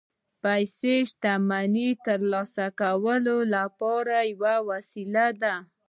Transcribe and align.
پیسې 0.43 0.95
د 1.03 1.05
شتمنۍ 1.09 1.89
ترلاسه 2.07 2.65
کولو 2.81 3.37
لپاره 3.55 4.15
یوه 4.33 4.55
وسیله 4.69 5.25
ده 5.41 5.55